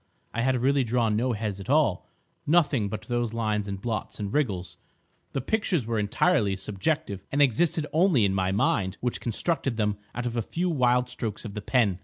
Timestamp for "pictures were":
5.41-5.99